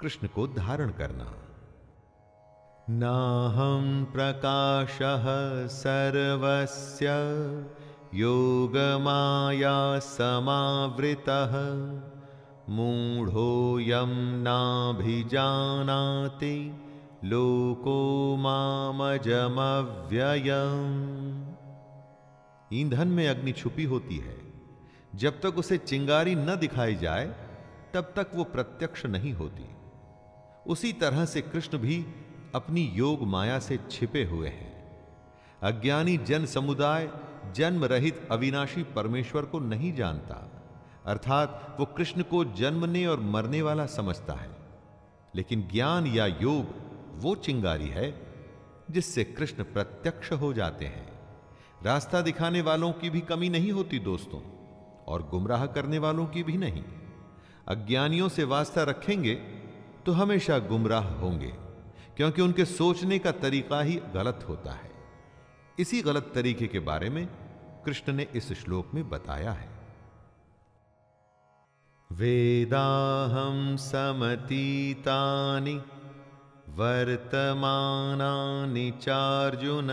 कृष्ण 0.00 0.26
को 0.26 0.46
धारण 0.46 0.90
करना। 0.90 1.34
नाहं 2.90 4.04
प्रकाश 4.04 4.98
सर्वस्य 5.72 7.06
योगमाया 8.14 9.98
समावृतः 9.98 11.52
मूढ़ोऽयं 12.68 14.42
नाभिजानाति 14.42 16.74
लोको 17.24 18.36
मामजमव्ययम्। 18.36 19.46
ईंधन 22.72 23.08
में 23.08 23.28
अग्नि 23.28 23.52
छुपी 23.52 23.84
होती 23.84 24.16
है, 24.16 24.36
जब 25.14 25.40
तक 25.40 25.58
उसे 25.58 25.78
चिंगारी 25.78 26.34
न 26.34 26.56
दिखाई 26.56 26.94
जाए 26.94 27.45
तब 27.94 28.12
तक 28.16 28.26
वो 28.34 28.44
प्रत्यक्ष 28.44 29.06
नहीं 29.06 29.32
होती। 29.32 29.66
उसी 30.66 30.92
तरह 30.92 31.24
से 31.24 31.40
कृष्ण 31.40 31.78
भी 31.78 32.06
अपनी 32.54 32.82
योग 32.82 33.22
माया 33.22 33.58
से 33.58 33.78
छिपे 33.90 34.24
हुए 34.24 34.48
हैं। 34.48 34.98
अज्ञानी 35.62 36.16
जन 36.16 36.46
समुदाय 36.46 37.10
जन्म 37.52 37.84
रहित 37.84 38.28
अविनाशी 38.30 38.82
परमेश्वर 38.82 39.44
को 39.44 39.58
नहीं 39.58 39.92
जानता। 39.94 40.52
अर्थात 41.06 41.76
वो 41.80 41.86
कृष्ण 41.86 42.22
को 42.22 42.44
जन्मने 42.44 43.06
और 43.06 43.20
मरने 43.20 43.62
वाला 43.62 43.86
समझता 43.86 44.32
है। 44.32 44.50
लेकिन 45.34 45.68
ज्ञान 45.72 46.06
या 46.06 46.26
योग 46.26 46.66
वो 47.14 47.34
चिंगारी 47.34 47.88
है 47.88 48.26
जिससे 48.90 49.24
कृष्ण 49.24 49.62
प्रत्यक्ष 49.64 50.32
हो 50.32 50.52
जाते 50.52 50.84
हैं। 50.84 51.12
रास्ता 51.82 52.20
दिखाने 52.20 52.60
वालों 52.60 52.92
की 52.92 53.10
भी 53.10 53.20
कमी 53.20 53.48
नहीं 53.48 53.72
होती 53.72 53.98
दोस्तों, 53.98 54.40
और 55.04 55.22
गुमराह 55.22 55.66
करने 55.66 55.98
वालों 55.98 56.26
की 56.26 56.42
भी 56.42 56.56
नहीं। 56.56 56.84
अज्ञानियों 57.66 58.28
से 58.28 58.44
वास्ता 58.44 58.82
रखेंगे 58.82 59.34
तो 60.06 60.12
हमेशा 60.12 60.58
गुमराह 60.58 61.14
होंगे, 61.14 61.52
क्योंकि 62.16 62.42
उनके 62.42 62.64
सोचने 62.64 63.18
का 63.18 63.32
तरीका 63.32 63.80
ही 63.80 64.00
गलत 64.14 64.46
होता 64.48 64.72
है। 64.72 64.90
इसी 65.78 66.02
गलत 66.02 66.30
तरीके 66.34 66.66
के 66.66 66.80
बारे 66.80 67.10
में 67.10 67.28
कृष्ण 67.84 68.12
ने 68.12 68.26
इस 68.34 68.52
श्लोक 68.52 68.94
में 68.94 69.08
बताया 69.08 69.52
है। 69.52 69.68
वेदाहं 72.10 73.76
समतीतानि 73.76 75.82
वर्तमानानि 76.78 78.92
चार्जुन 79.02 79.88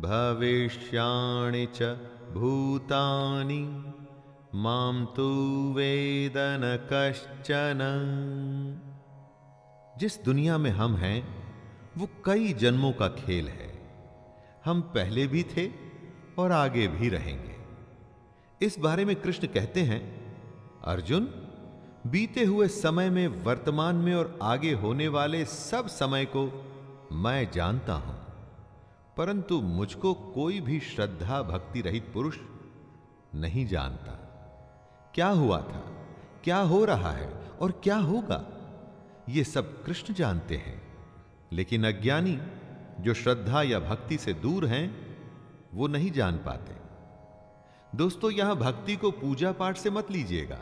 भविष्याणि 0.00 1.68
च 1.74 1.82
भूतानि। 2.32 3.87
माँ 4.54 5.12
तु 5.16 5.22
वेदन 5.76 6.88
कश्चन। 6.92 7.78
जिस 9.98 10.24
दुनिया 10.24 10.58
में 10.58 10.70
हम 10.70 10.96
हैं, 10.96 11.46
वो 11.98 12.08
कई 12.24 12.52
जन्मों 12.52 12.92
का 12.92 13.08
खेल 13.08 13.48
है। 13.48 13.90
हम 14.64 14.80
पहले 14.80 15.26
भी 15.26 15.42
थे 15.42 15.70
और 16.38 16.52
आगे 16.52 16.88
भी 16.88 17.08
रहेंगे। 17.08 17.56
इस 18.66 18.78
बारे 18.78 19.04
में 19.04 19.16
कृष्ण 19.16 19.46
कहते 19.46 19.80
हैं, 19.80 20.34
अर्जुन, 20.84 21.24
बीते 22.06 22.44
हुए 22.44 22.68
समय 22.68 23.10
में 23.10 23.28
वर्तमान 23.28 23.96
में 23.96 24.14
और 24.14 24.38
आगे 24.42 24.72
होने 24.72 25.08
वाले 25.08 25.44
सब 25.44 25.86
समय 25.86 26.24
को 26.24 26.64
मैं 27.12 27.50
जानता 27.50 27.94
हूँ। 27.94 28.18
परंतु 29.16 29.60
मुझको 29.60 30.14
कोई 30.14 30.60
भी 30.60 30.80
श्रद्धा 30.80 31.42
भक्ति 31.42 31.80
रहित 31.80 32.10
पुरुष 32.14 32.38
नहीं 33.34 33.66
जानता। 33.66 34.24
क्या 35.18 35.28
हुआ 35.28 35.58
था? 35.58 35.92
क्या 36.44 36.58
हो 36.58 36.84
रहा 36.84 37.10
है? 37.10 37.28
और 37.60 37.72
क्या 37.72 37.96
होगा? 37.96 38.44
ये 39.28 39.44
सब 39.44 39.84
कृष्ण 39.84 40.14
जानते 40.14 40.56
हैं। 40.56 40.82
लेकिन 41.52 41.86
अज्ञानी, 41.86 42.38
जो 43.00 43.14
श्रद्धा 43.14 43.62
या 43.62 43.80
भक्ति 43.80 44.18
से 44.18 44.32
दूर 44.32 44.66
हैं, 44.66 45.16
वो 45.74 45.86
नहीं 45.86 46.12
जान 46.12 46.36
पाते। 46.36 46.74
दोस्तों, 47.96 48.30
यहाँ 48.30 48.56
भक्ति 48.56 48.96
को 48.96 49.10
पूजा 49.10 49.52
पाठ 49.52 49.76
से 49.76 49.90
मत 49.90 50.10
लीजिएगा। 50.10 50.58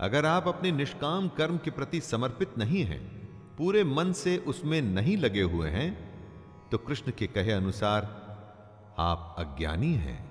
अगर 0.00 0.26
आप 0.26 0.48
अपने 0.48 0.72
निष्काम 0.72 1.28
कर्म 1.28 1.58
के 1.58 1.70
प्रति 1.70 2.00
समर्पित 2.00 2.58
नहीं 2.58 2.84
हैं, 2.84 3.08
पूरे 3.56 3.84
मन 3.84 4.12
से 4.12 4.38
उसमें 4.38 4.82
नहीं 4.82 5.16
लगे 5.16 5.42
हुए 5.42 5.68
हैं 5.70 6.08
तो 6.70 6.78
कृष्ण 6.78 7.12
के 7.18 7.26
कहे 7.26 7.52
अनुसार, 7.52 8.02
आप 8.98 9.36
अज्ञानी 9.38 9.94
हैं। 9.94 10.27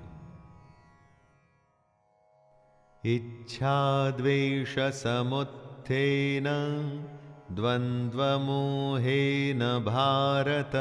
इच्छा 3.08 4.12
द्वेष 4.12 4.80
समुत्थेन 4.80 6.44
द्वन्द्वमोहेन 7.52 9.60
भारत। 9.60 10.72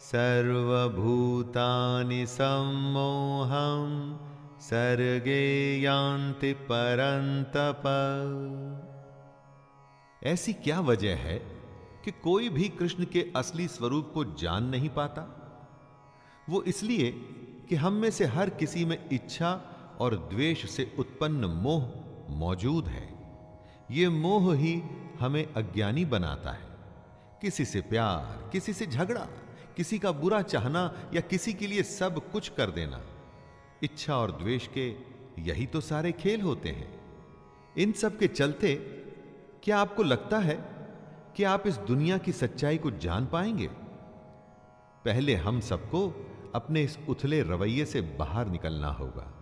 सर्वभूतानि 0.00 2.26
सम्मोहं, 2.26 4.16
सर्गे 4.60 5.80
यान्ति 5.80 6.52
परन्तप। 6.52 7.82
ऐसी 10.24 10.52
क्या 10.52 10.80
वजह 10.80 11.14
है 11.14 11.42
कि 12.04 12.10
कोई 12.10 12.48
भी 12.48 12.68
कृष्ण 12.68 13.04
के 13.04 13.32
असली 13.36 13.68
स्वरूप 13.68 14.10
को 14.14 14.24
जान 14.24 14.64
नहीं 14.64 14.88
पाता? 14.88 15.38
वो 16.50 16.62
इसलिए 16.62 17.20
कि 17.68 17.74
हम 17.74 17.92
में 17.92 18.10
से 18.10 18.24
हर 18.24 18.50
किसी 18.50 18.84
में 18.84 19.08
इच्छा 19.12 19.71
और 20.02 20.16
द्वेष 20.16 20.70
से 20.70 20.96
उत्पन्न 20.98 21.44
मोह 21.44 21.90
मौजूद 22.32 22.86
है। 22.86 23.08
ये 23.90 24.08
मोह 24.08 24.54
ही 24.54 24.82
हमें 25.20 25.54
अज्ञानी 25.54 26.04
बनाता 26.04 26.50
है। 26.50 26.68
किसी 27.42 27.64
से 27.64 27.80
प्यार, 27.80 28.50
किसी 28.52 28.72
से 28.72 28.86
झगड़ा, 28.86 29.28
किसी 29.76 29.98
का 29.98 30.12
बुरा 30.12 30.42
चाहना 30.42 31.10
या 31.14 31.20
किसी 31.20 31.52
के 31.52 31.66
लिए 31.66 31.82
सब 31.82 32.30
कुछ 32.30 32.48
कर 32.48 32.70
देना। 32.70 33.00
इच्छा 33.82 34.16
और 34.16 34.32
द्वेष 34.32 34.68
के 34.78 34.96
यही 35.38 35.66
तो 35.66 35.80
सारे 35.80 36.12
खेल 36.12 36.40
होते 36.40 36.68
हैं। 36.68 37.00
इन 37.78 37.92
सब 37.92 38.18
के 38.18 38.28
चलते 38.28 38.74
क्या 39.62 39.78
आपको 39.78 40.02
लगता 40.02 40.38
है 40.38 40.86
कि 41.36 41.44
आप 41.44 41.66
इस 41.66 41.76
दुनिया 41.76 42.18
की 42.18 42.32
सच्चाई 42.32 42.78
को 42.78 42.90
जान 42.90 43.26
पाएँगे? 43.26 43.66
पहले 45.04 45.34
हम 45.34 45.60
सबको 45.60 46.30
अपने 46.54 46.82
इस 46.82 46.98
उथले 47.08 47.42
रवैये 47.42 47.84
से 47.84 48.00
बाहर 48.00 48.46
निकलना 48.46 48.88
होगा। 48.88 49.41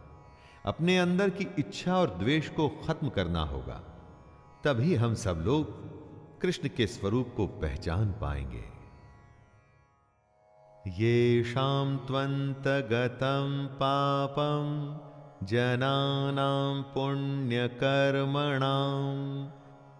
अपने 0.66 0.98
अंदर 0.98 1.30
की 1.30 1.46
इच्छा 1.58 1.96
और 1.96 2.10
द्वेष 2.10 2.48
को 2.48 2.68
खत्म 2.68 3.08
करना 3.08 3.42
होगा। 3.42 3.82
तभी 4.64 4.94
हम 4.94 5.14
सब 5.14 5.42
लोग 5.46 5.90
कृष्ण 6.40 6.68
के 6.76 6.86
स्वरूप 6.86 7.34
को 7.36 7.46
पहचान 7.46 8.12
पाएँगे। 8.12 8.64
ये 11.04 11.44
शाम 11.44 11.96
त्वन्तगतं 11.96 13.66
पापं 13.66 14.96
जनानां 15.46 16.82
पुण्यकर्मणां, 16.82 19.46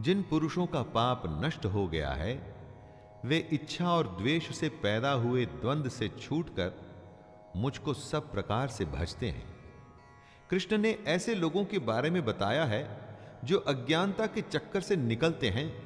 जिन 0.01 0.23
पुरुषों 0.23 0.67
का 0.67 0.83
पाप 0.83 1.23
नष्ट 1.45 1.67
हो 1.67 1.89
गया 1.89 2.11
है, 2.11 2.57
वे 3.25 3.49
इच्छा 3.53 3.91
और 3.91 4.09
द्वेष 4.09 4.57
से 4.57 4.69
पैदा 4.69 5.13
हुए 5.13 5.47
द्वंद 5.47 5.89
से 5.89 6.09
छूटकर 6.09 6.73
मुझको 7.57 7.95
सब 7.95 8.33
प्रकार 8.33 8.69
से 8.69 8.85
भजते 8.85 9.27
हैं। 9.27 9.57
कृष्ण 10.51 10.79
ने 10.79 10.99
ऐसे 11.07 11.35
लोगों 11.35 11.65
के 11.65 11.79
बारे 11.79 12.11
में 12.11 12.25
बताया 12.25 12.65
है, 12.65 13.01
जो 13.45 13.59
अज्ञानता 13.59 14.27
के 14.27 14.41
चक्कर 14.41 14.81
से 14.81 14.97
निकलते 14.97 15.49
हैं, 15.49 15.83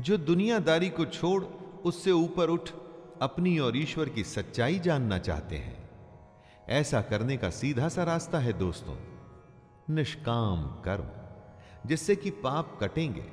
जो 0.00 0.16
दुनियादारी 0.16 0.88
को 0.88 1.04
छोड़ 1.04 1.44
उससे 1.84 2.10
ऊपर 2.10 2.48
उठ 2.48 2.70
अपनी 3.22 3.58
और 3.58 3.76
ईश्वर 3.76 4.08
की 4.08 4.24
सच्चाई 4.24 4.78
जानना 4.78 5.18
चाहते 5.18 5.56
हैं। 5.56 5.90
ऐसा 6.68 7.02
करने 7.02 7.36
का 7.36 7.50
सीधा 7.50 7.88
सा 7.88 8.04
रास्ता 8.04 8.38
है 8.38 8.52
दोस्तों। 8.52 9.09
निष्काम 9.90 10.64
कर्म, 10.84 11.08
जिससे 11.88 12.16
कि 12.16 12.30
पाप 12.30 12.78
कटेंगे। 12.80 13.26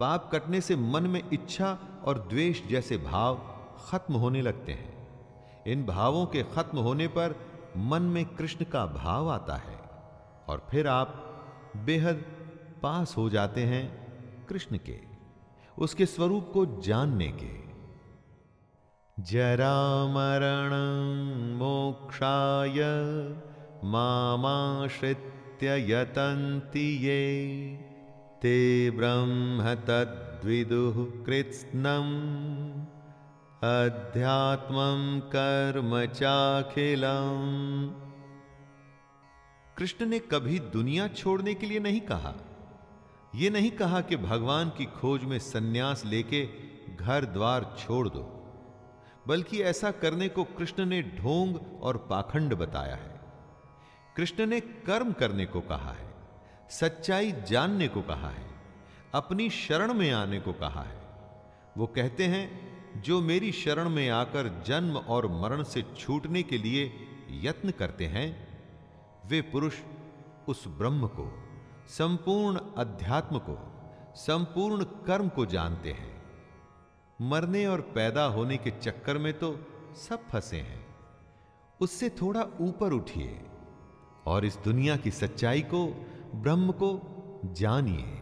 पाप 0.00 0.30
कटने 0.32 0.60
से 0.60 0.76
मन 0.76 1.02
में 1.02 1.22
इच्छा 1.32 1.78
और 2.04 2.18
द्वेष 2.30 2.62
जैसे 2.66 2.96
भाव 2.96 3.40
खत्म 3.86 4.14
होने 4.14 4.42
लगते 4.42 4.72
हैं। 4.72 4.90
इन 5.66 5.84
भावों 5.86 6.26
के 6.26 6.42
खत्म 6.42 6.78
होने 6.78 7.06
पर 7.08 7.34
मन 7.76 8.02
में 8.02 8.24
कृष्ण 8.26 8.64
का 8.64 8.84
भाव 8.86 9.30
आता 9.30 9.56
है 9.56 9.78
और 10.48 10.66
फिर 10.70 10.86
आप 10.88 11.08
बेहद 11.76 12.24
पास 12.82 13.16
हो 13.16 13.28
जाते 13.30 13.64
हैं 13.64 13.84
कृष्ण 14.46 14.78
के, 14.86 14.98
उसके 15.78 16.06
स्वरूप 16.06 16.50
को 16.52 16.64
जानने 16.80 17.28
के। 17.32 17.50
जरा 19.16 19.76
मरण 20.06 20.72
मोक्षाय 21.58 22.78
मामाश्रित्य 23.84 25.31
यतन्ति 25.64 26.86
ये। 27.06 27.20
ते 28.42 28.90
ब्रह्म 28.90 29.74
तद्विदुः 29.74 31.24
कृत्स्नम् 31.24 32.14
अध्यात्मं 33.64 35.20
कर्म 35.20 36.06
चाखिलम। 36.06 37.42
कृष्ण 39.78 40.06
ने 40.06 40.18
कभी 40.18 40.58
दुनिया 40.58 41.08
छोड़ने 41.08 41.54
के 41.54 41.66
लिए 41.66 41.78
नहीं 41.78 42.00
कहा। 42.00 42.34
यह 43.34 43.50
नहीं 43.50 43.70
कहा 43.70 44.00
कि 44.00 44.16
भगवान 44.16 44.70
की 44.70 44.84
खोज 44.84 45.24
में 45.24 45.38
सन्यास 45.38 46.04
लेके 46.04 46.48
घर 46.96 47.24
द्वार 47.24 47.76
छोड़ 47.78 48.08
दो, 48.08 48.22
बल्कि 49.28 49.62
ऐसा 49.62 49.90
करने 49.90 50.28
को 50.28 50.44
कृष्ण 50.44 50.84
ने 50.86 51.02
ढोंग 51.02 51.82
और 51.82 51.96
पाखंड 52.10 52.54
बताया 52.54 52.94
है। 52.94 53.11
कृष्ण 54.16 54.46
ने 54.46 54.60
कर्म 54.60 55.12
करने 55.12 55.46
को 55.46 55.60
कहा 55.60 55.92
है, 55.92 56.14
सच्चाई 56.70 57.32
जानने 57.32 57.88
को 57.88 58.02
कहा 58.02 58.28
है, 58.28 58.46
अपनी 59.14 59.50
शरण 59.50 59.94
में 59.94 60.10
आने 60.12 60.40
को 60.40 60.52
कहा 60.52 60.82
है। 60.82 61.00
वो 61.78 61.86
कहते 61.86 62.24
हैं, 62.24 63.02
जो 63.02 63.20
मेरी 63.20 63.52
शरण 63.52 63.88
में 63.88 64.08
आकर 64.10 64.62
जन्म 64.66 64.96
और 64.96 65.26
मरण 65.26 65.62
से 65.62 65.82
छूटने 65.98 66.42
के 66.42 66.58
लिए 66.58 66.92
यत्न 67.30 67.70
करते 67.70 68.06
हैं, 68.06 68.28
वे 69.26 69.40
पुरुष 69.42 69.74
उस 70.48 70.64
ब्रह्म 70.68 71.06
को, 71.06 71.32
संपूर्ण 71.88 72.60
अध्यात्म 72.76 73.38
को, 73.38 73.58
संपूर्ण 74.14 74.84
कर्म 74.84 75.28
को 75.28 75.46
जानते 75.46 75.92
हैं। 75.92 76.22
मरने 77.20 77.66
और 77.66 77.80
पैदा 77.80 78.24
होने 78.24 78.56
के 78.56 78.70
चक्कर 78.70 79.18
में 79.18 79.38
तो 79.38 79.56
सब 79.96 80.28
फंसे 80.28 80.56
हैं। 80.56 80.86
उससे 81.80 82.10
थोड़ा 82.10 82.46
ऊपर 82.60 82.92
उठिए। 82.92 83.40
और 84.26 84.44
इस 84.44 84.58
दुनिया 84.64 84.96
की 84.96 85.10
सच्चाई 85.10 85.60
को, 85.60 86.06
ब्रह्म 86.34 86.72
को 86.72 87.02
जानिए। 87.44 88.18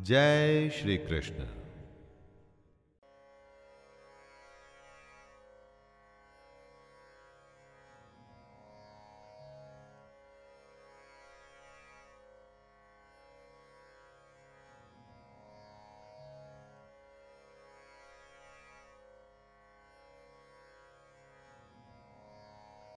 जय 0.00 0.70
श्री 0.70 0.96
कृष्ण। 0.96 1.61